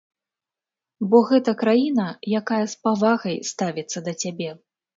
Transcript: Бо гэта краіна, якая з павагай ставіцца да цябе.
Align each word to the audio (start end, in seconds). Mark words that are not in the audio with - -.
Бо 1.11 1.17
гэта 1.31 1.53
краіна, 1.61 2.07
якая 2.41 2.61
з 2.73 2.81
павагай 2.89 3.37
ставіцца 3.53 3.99
да 4.09 4.19
цябе. 4.25 4.49